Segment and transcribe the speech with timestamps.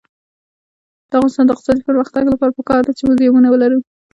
[1.09, 3.79] د افغانستان د اقتصادي پرمختګ لپاره پکار ده چې موزیمونه ولرو.